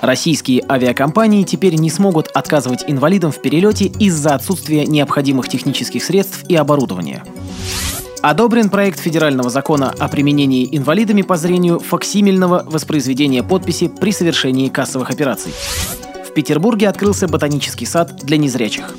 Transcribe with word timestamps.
Российские 0.00 0.62
авиакомпании 0.68 1.44
теперь 1.44 1.74
не 1.74 1.90
смогут 1.90 2.28
отказывать 2.28 2.84
инвалидам 2.86 3.32
в 3.32 3.40
перелете 3.40 3.86
из-за 3.86 4.34
отсутствия 4.34 4.86
необходимых 4.86 5.48
технических 5.48 6.04
средств 6.04 6.44
и 6.48 6.54
оборудования. 6.54 7.24
Одобрен 8.22 8.70
проект 8.70 8.98
федерального 8.98 9.50
закона 9.50 9.94
о 9.98 10.08
применении 10.08 10.68
инвалидами 10.76 11.22
по 11.22 11.36
зрению 11.36 11.78
факсимильного 11.78 12.64
воспроизведения 12.66 13.42
подписи 13.42 13.88
при 13.88 14.10
совершении 14.10 14.68
кассовых 14.68 15.10
операций. 15.10 15.52
В 16.28 16.32
Петербурге 16.32 16.88
открылся 16.88 17.28
ботанический 17.28 17.86
сад 17.86 18.16
для 18.22 18.36
незрячих. 18.36 18.96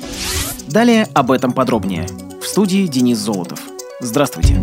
Далее 0.66 1.08
об 1.14 1.30
этом 1.30 1.52
подробнее. 1.52 2.06
В 2.42 2.46
студии 2.46 2.86
Денис 2.86 3.18
Золотов. 3.18 3.60
Здравствуйте. 4.00 4.60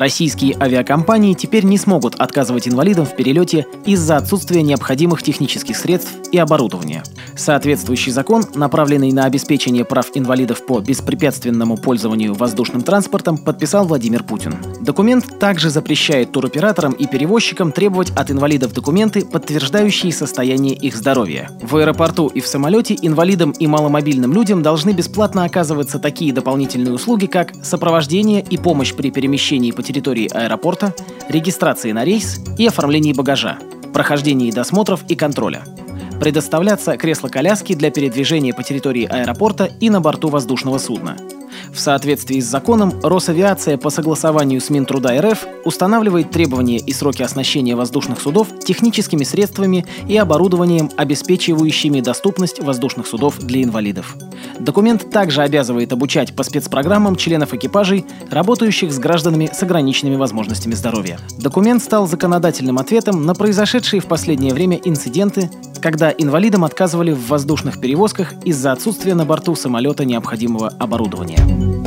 Российские 0.00 0.56
авиакомпании 0.58 1.34
теперь 1.34 1.66
не 1.66 1.76
смогут 1.76 2.14
отказывать 2.14 2.66
инвалидам 2.66 3.04
в 3.04 3.14
перелете 3.14 3.66
из-за 3.84 4.16
отсутствия 4.16 4.62
необходимых 4.62 5.22
технических 5.22 5.76
средств 5.76 6.14
и 6.32 6.38
оборудования. 6.38 7.02
Соответствующий 7.36 8.10
закон, 8.10 8.46
направленный 8.54 9.12
на 9.12 9.26
обеспечение 9.26 9.84
прав 9.84 10.06
инвалидов 10.14 10.64
по 10.64 10.80
беспрепятственному 10.80 11.76
пользованию 11.76 12.32
воздушным 12.32 12.80
транспортом, 12.80 13.36
подписал 13.36 13.84
Владимир 13.84 14.24
Путин. 14.24 14.54
Документ 14.90 15.38
также 15.38 15.70
запрещает 15.70 16.32
туроператорам 16.32 16.94
и 16.94 17.06
перевозчикам 17.06 17.70
требовать 17.70 18.10
от 18.16 18.32
инвалидов 18.32 18.72
документы, 18.72 19.24
подтверждающие 19.24 20.12
состояние 20.12 20.74
их 20.74 20.96
здоровья. 20.96 21.48
В 21.62 21.76
аэропорту 21.76 22.26
и 22.26 22.40
в 22.40 22.48
самолете 22.48 22.98
инвалидам 23.00 23.52
и 23.52 23.68
маломобильным 23.68 24.32
людям 24.32 24.64
должны 24.64 24.90
бесплатно 24.90 25.44
оказываться 25.44 26.00
такие 26.00 26.32
дополнительные 26.32 26.92
услуги, 26.92 27.26
как 27.26 27.52
сопровождение 27.62 28.42
и 28.42 28.58
помощь 28.58 28.92
при 28.92 29.12
перемещении 29.12 29.70
по 29.70 29.84
территории 29.84 30.28
аэропорта, 30.28 30.92
регистрации 31.28 31.92
на 31.92 32.04
рейс 32.04 32.40
и 32.58 32.66
оформлении 32.66 33.12
багажа, 33.12 33.60
прохождении 33.94 34.50
досмотров 34.50 35.04
и 35.06 35.14
контроля. 35.14 35.62
Предоставляться 36.18 36.96
кресла-коляски 36.96 37.76
для 37.76 37.92
передвижения 37.92 38.52
по 38.52 38.64
территории 38.64 39.06
аэропорта 39.06 39.70
и 39.78 39.88
на 39.88 40.00
борту 40.00 40.30
воздушного 40.30 40.78
судна– 40.78 41.16
в 41.72 41.78
соответствии 41.78 42.40
с 42.40 42.46
законом, 42.46 42.92
Росавиация 43.02 43.76
по 43.76 43.90
согласованию 43.90 44.60
с 44.60 44.70
Минтруда 44.70 45.20
РФ 45.20 45.46
устанавливает 45.64 46.30
требования 46.30 46.78
и 46.78 46.92
сроки 46.92 47.22
оснащения 47.22 47.76
воздушных 47.76 48.20
судов 48.20 48.48
техническими 48.64 49.24
средствами 49.24 49.86
и 50.08 50.16
оборудованием, 50.16 50.90
обеспечивающими 50.96 52.00
доступность 52.00 52.62
воздушных 52.62 53.06
судов 53.06 53.38
для 53.38 53.62
инвалидов. 53.62 54.16
Документ 54.58 55.10
также 55.10 55.42
обязывает 55.42 55.92
обучать 55.92 56.34
по 56.34 56.42
спецпрограммам 56.42 57.16
членов 57.16 57.54
экипажей, 57.54 58.04
работающих 58.30 58.92
с 58.92 58.98
гражданами 58.98 59.50
с 59.52 59.62
ограниченными 59.62 60.16
возможностями 60.16 60.74
здоровья. 60.74 61.18
Документ 61.38 61.82
стал 61.82 62.06
законодательным 62.06 62.78
ответом 62.78 63.24
на 63.24 63.34
произошедшие 63.34 64.00
в 64.00 64.06
последнее 64.06 64.54
время 64.54 64.78
инциденты, 64.84 65.50
когда 65.80 66.10
инвалидам 66.10 66.64
отказывали 66.64 67.12
в 67.12 67.26
воздушных 67.28 67.80
перевозках 67.80 68.32
из-за 68.44 68.72
отсутствия 68.72 69.14
на 69.14 69.24
борту 69.24 69.54
самолета 69.54 70.04
необходимого 70.04 70.68
оборудования. 70.78 71.79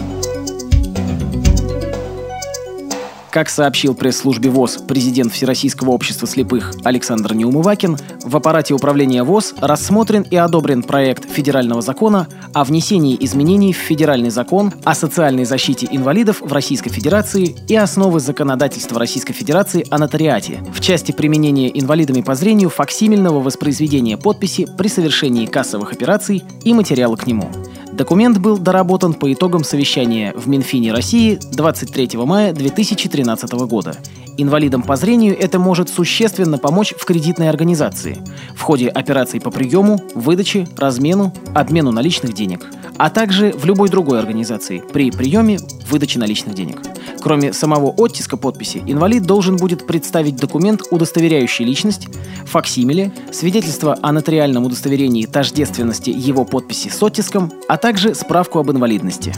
Как 3.34 3.50
сообщил 3.50 3.96
пресс-службе 3.96 4.52
ВОЗ 4.52 4.78
президент 4.88 5.34
Всероссийского 5.34 5.90
общества 5.90 6.28
слепых 6.28 6.72
Александр 6.84 7.34
Неумывакин, 7.34 7.98
в 8.24 8.38
аппарате 8.38 8.76
управления 8.76 9.24
ВОЗ 9.24 9.56
рассмотрен 9.60 10.22
и 10.22 10.36
одобрен 10.36 10.84
проект 10.84 11.28
федерального 11.28 11.82
закона 11.82 12.28
о 12.54 12.64
внесении 12.64 13.18
изменений 13.20 13.74
в 13.74 13.78
федеральный 13.78 14.30
закон 14.30 14.72
о 14.84 14.94
социальной 14.94 15.46
защите 15.46 15.88
инвалидов 15.90 16.42
в 16.42 16.54
Российской 16.54 16.92
Федерации 16.92 17.56
и 17.68 17.76
основы 17.76 18.20
законодательства 18.20 19.00
Российской 19.00 19.34
Федерации 19.34 19.84
о 19.90 19.98
нотариате 19.98 20.60
в 20.72 20.80
части 20.80 21.12
применения 21.12 21.72
инвалидами 21.74 22.22
по 22.22 22.36
зрению 22.36 22.70
факсимильного 22.70 23.42
воспроизведения 23.42 24.16
подписи 24.16 24.68
при 24.78 24.90
совершении 24.90 25.48
кассовых 25.48 25.92
операций 25.92 26.44
и 26.64 26.72
материала 26.72 27.16
к 27.16 27.26
нему. 27.26 27.50
Документ 27.94 28.40
был 28.40 28.58
доработан 28.58 29.14
по 29.14 29.32
итогам 29.32 29.64
совещания 29.64 30.34
в 30.36 30.48
Минфине 30.48 30.92
России 30.92 31.38
23 31.52 32.18
мая 32.26 32.52
2013 32.52 33.52
года. 33.68 33.96
Инвалидам 34.36 34.82
по 34.82 34.96
зрению 34.96 35.38
это 35.40 35.60
может 35.60 35.90
существенно 35.90 36.58
помочь 36.58 36.96
в 36.98 37.06
кредитной 37.06 37.50
организации 37.50 38.18
в 38.56 38.62
ходе 38.62 38.88
операций 38.88 39.40
по 39.40 39.52
приему, 39.52 40.00
выдаче, 40.16 40.68
размену, 40.76 41.32
обмену 41.54 41.92
наличных 41.92 42.34
денег, 42.34 42.66
а 42.98 43.10
также 43.10 43.52
в 43.52 43.66
любой 43.66 43.90
другой 43.90 44.20
организации 44.20 44.84
при 44.92 45.12
приеме, 45.12 45.60
выдаче 45.90 46.20
наличных 46.20 46.56
денег. 46.56 46.82
Кроме 47.22 47.54
самого 47.54 47.90
оттиска 47.90 48.36
подписи, 48.36 48.84
инвалид 48.86 49.24
должен 49.24 49.58
будет 49.58 49.88
представить 49.88 50.36
документ, 50.36 50.82
удостоверяющий 50.92 51.66
личность, 51.66 52.08
факсимиле, 52.46 53.12
свидетельство 53.32 53.98
о 54.02 54.12
нотариальном 54.12 54.66
удостоверении 54.66 55.26
тождественности 55.26 56.10
его 56.10 56.46
подписи 56.46 56.90
с 56.90 57.02
оттиском, 57.02 57.52
а 57.68 57.78
также 57.78 58.14
справку 58.14 58.60
об 58.60 58.72
инвалидности. 58.72 59.34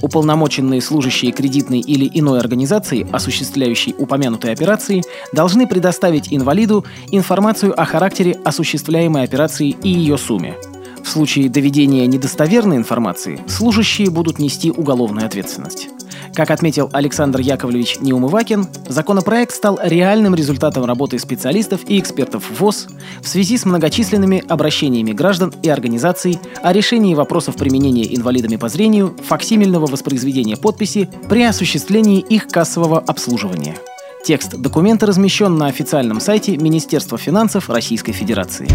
Уполномоченные 0.00 0.80
служащие 0.80 1.32
кредитной 1.32 1.80
или 1.80 2.10
иной 2.12 2.40
организации, 2.40 3.06
осуществляющей 3.12 3.94
упомянутые 3.96 4.52
операции, 4.52 5.02
должны 5.32 5.66
предоставить 5.66 6.32
инвалиду 6.32 6.84
информацию 7.10 7.80
о 7.80 7.84
характере 7.84 8.38
осуществляемой 8.44 9.22
операции 9.22 9.70
и 9.70 9.88
ее 9.88 10.18
сумме. 10.18 10.56
В 11.02 11.08
случае 11.08 11.48
доведения 11.48 12.06
недостоверной 12.06 12.76
информации 12.76 13.40
служащие 13.46 14.10
будут 14.10 14.38
нести 14.38 14.70
уголовную 14.70 15.26
ответственность. 15.26 15.88
Как 16.34 16.50
отметил 16.50 16.88
Александр 16.92 17.40
Яковлевич 17.40 17.98
Неумывакин, 18.00 18.66
законопроект 18.88 19.52
стал 19.52 19.78
реальным 19.82 20.34
результатом 20.34 20.84
работы 20.84 21.18
специалистов 21.18 21.80
и 21.86 21.98
экспертов 21.98 22.44
ВОЗ 22.58 22.88
в 23.20 23.28
связи 23.28 23.58
с 23.58 23.66
многочисленными 23.66 24.42
обращениями 24.48 25.12
граждан 25.12 25.52
и 25.62 25.68
организаций 25.68 26.38
о 26.62 26.72
решении 26.72 27.14
вопросов 27.14 27.56
применения 27.56 28.14
инвалидами 28.16 28.56
по 28.56 28.68
зрению 28.68 29.14
факсимильного 29.26 29.86
воспроизведения 29.86 30.56
подписи 30.56 31.10
при 31.28 31.42
осуществлении 31.42 32.20
их 32.20 32.48
кассового 32.48 32.98
обслуживания. 32.98 33.76
Текст 34.24 34.54
документа 34.56 35.04
размещен 35.04 35.56
на 35.56 35.66
официальном 35.66 36.20
сайте 36.20 36.56
Министерства 36.56 37.18
финансов 37.18 37.68
Российской 37.68 38.12
Федерации. 38.12 38.68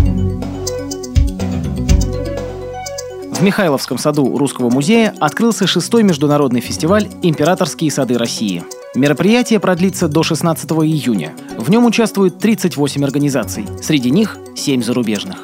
В 3.37 3.43
Михайловском 3.43 3.99
саду 3.99 4.35
Русского 4.35 4.71
музея 4.71 5.13
открылся 5.19 5.67
шестой 5.67 6.01
международный 6.01 6.59
фестиваль 6.59 7.07
«Императорские 7.21 7.91
сады 7.91 8.17
России». 8.17 8.63
Мероприятие 8.95 9.59
продлится 9.59 10.07
до 10.07 10.23
16 10.23 10.67
июня. 10.71 11.35
В 11.55 11.69
нем 11.69 11.85
участвуют 11.85 12.39
38 12.39 13.03
организаций, 13.03 13.67
среди 13.79 14.09
них 14.09 14.39
7 14.55 14.81
зарубежных. 14.81 15.37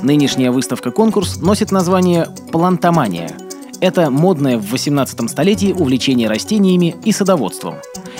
Нынешняя 0.00 0.52
выставка-конкурс 0.52 1.38
носит 1.40 1.72
название 1.72 2.28
«Плантомания». 2.52 3.32
Это 3.80 4.10
модное 4.10 4.56
в 4.56 4.70
18 4.70 5.28
столетии 5.28 5.72
увлечение 5.76 6.28
растениями 6.28 6.94
и 7.04 7.10
садоводством. 7.10 7.74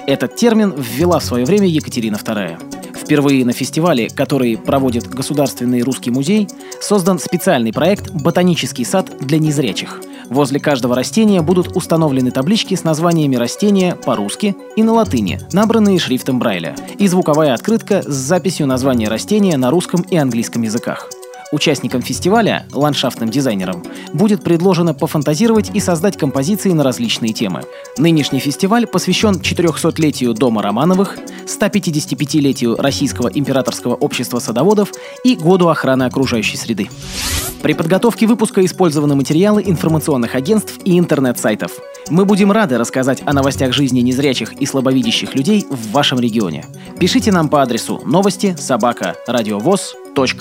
Этот 0.08 0.34
термин 0.34 0.74
ввела 0.76 1.20
в 1.20 1.24
свое 1.24 1.44
время 1.44 1.68
Екатерина 1.68 2.16
II. 2.16 2.69
Впервые 3.10 3.44
на 3.44 3.52
фестивале, 3.52 4.08
который 4.08 4.56
проводит 4.56 5.08
Государственный 5.08 5.82
русский 5.82 6.12
музей, 6.12 6.46
создан 6.80 7.18
специальный 7.18 7.72
проект 7.72 8.12
«Ботанический 8.12 8.84
сад 8.84 9.10
для 9.18 9.40
незрячих». 9.40 10.00
Возле 10.26 10.60
каждого 10.60 10.94
растения 10.94 11.42
будут 11.42 11.76
установлены 11.76 12.30
таблички 12.30 12.76
с 12.76 12.84
названиями 12.84 13.34
растения 13.34 13.96
по-русски 13.96 14.54
и 14.76 14.84
на 14.84 14.92
латыни, 14.92 15.40
набранные 15.52 15.98
шрифтом 15.98 16.38
Брайля, 16.38 16.76
и 16.98 17.08
звуковая 17.08 17.52
открытка 17.52 18.02
с 18.02 18.14
записью 18.14 18.68
названия 18.68 19.08
растения 19.08 19.56
на 19.56 19.72
русском 19.72 20.02
и 20.02 20.16
английском 20.16 20.62
языках. 20.62 21.10
Участникам 21.52 22.00
фестиваля, 22.00 22.66
ландшафтным 22.72 23.28
дизайнерам, 23.28 23.82
будет 24.12 24.44
предложено 24.44 24.94
пофантазировать 24.94 25.70
и 25.74 25.80
создать 25.80 26.16
композиции 26.16 26.70
на 26.70 26.84
различные 26.84 27.32
темы. 27.32 27.62
Нынешний 27.98 28.38
фестиваль 28.38 28.86
посвящен 28.86 29.34
400-летию 29.34 30.32
Дома 30.34 30.62
Романовых, 30.62 31.18
155-летию 31.46 32.76
Российского 32.76 33.28
императорского 33.28 33.94
общества 33.94 34.38
садоводов 34.38 34.92
и 35.24 35.34
Году 35.34 35.68
охраны 35.68 36.04
окружающей 36.04 36.56
среды. 36.56 36.88
При 37.62 37.74
подготовке 37.74 38.26
выпуска 38.26 38.64
использованы 38.64 39.14
материалы 39.14 39.62
информационных 39.66 40.34
агентств 40.34 40.78
и 40.84 40.98
интернет-сайтов. 40.98 41.72
Мы 42.08 42.24
будем 42.24 42.52
рады 42.52 42.78
рассказать 42.78 43.22
о 43.26 43.32
новостях 43.34 43.74
жизни 43.74 44.00
незрячих 44.00 44.54
и 44.54 44.64
слабовидящих 44.64 45.34
людей 45.34 45.66
в 45.68 45.90
вашем 45.90 46.20
регионе. 46.20 46.64
Пишите 46.98 47.32
нам 47.32 47.48
по 47.48 47.60
адресу 47.60 48.00
новости 48.06 48.56
собака 48.58 49.14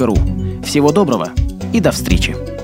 ру. 0.06 0.18
Всего 0.64 0.92
доброго 0.92 1.32
и 1.74 1.80
до 1.80 1.92
встречи! 1.92 2.59